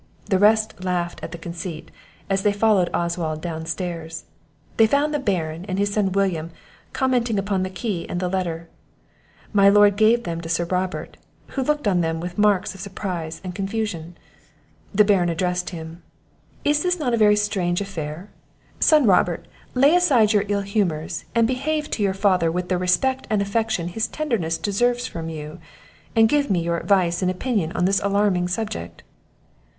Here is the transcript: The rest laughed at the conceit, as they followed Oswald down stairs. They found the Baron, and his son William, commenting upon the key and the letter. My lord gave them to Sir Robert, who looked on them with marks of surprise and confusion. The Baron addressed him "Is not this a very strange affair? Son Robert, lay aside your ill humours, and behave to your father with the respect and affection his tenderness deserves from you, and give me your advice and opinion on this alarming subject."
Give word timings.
The 0.25 0.39
rest 0.39 0.83
laughed 0.83 1.19
at 1.21 1.31
the 1.31 1.37
conceit, 1.37 1.91
as 2.27 2.41
they 2.41 2.51
followed 2.51 2.89
Oswald 2.91 3.39
down 3.39 3.67
stairs. 3.67 4.23
They 4.77 4.87
found 4.87 5.13
the 5.13 5.19
Baron, 5.19 5.63
and 5.67 5.77
his 5.77 5.93
son 5.93 6.11
William, 6.13 6.49
commenting 6.91 7.37
upon 7.37 7.61
the 7.61 7.69
key 7.69 8.09
and 8.09 8.19
the 8.19 8.27
letter. 8.27 8.67
My 9.53 9.69
lord 9.69 9.97
gave 9.97 10.23
them 10.23 10.41
to 10.41 10.49
Sir 10.49 10.65
Robert, 10.65 11.17
who 11.49 11.61
looked 11.61 11.87
on 11.87 12.01
them 12.01 12.19
with 12.19 12.39
marks 12.39 12.73
of 12.73 12.81
surprise 12.81 13.41
and 13.43 13.53
confusion. 13.53 14.17
The 14.91 15.03
Baron 15.03 15.29
addressed 15.29 15.69
him 15.69 16.01
"Is 16.65 16.83
not 16.97 17.11
this 17.11 17.15
a 17.15 17.17
very 17.19 17.35
strange 17.35 17.79
affair? 17.79 18.31
Son 18.79 19.05
Robert, 19.05 19.47
lay 19.75 19.93
aside 19.95 20.33
your 20.33 20.45
ill 20.47 20.61
humours, 20.61 21.25
and 21.35 21.45
behave 21.47 21.91
to 21.91 22.01
your 22.01 22.15
father 22.15 22.51
with 22.51 22.69
the 22.69 22.79
respect 22.79 23.27
and 23.29 23.39
affection 23.39 23.87
his 23.89 24.07
tenderness 24.07 24.57
deserves 24.57 25.05
from 25.05 25.29
you, 25.29 25.59
and 26.15 26.27
give 26.27 26.49
me 26.49 26.63
your 26.63 26.77
advice 26.79 27.21
and 27.21 27.29
opinion 27.29 27.71
on 27.73 27.85
this 27.85 28.01
alarming 28.03 28.47
subject." 28.47 29.03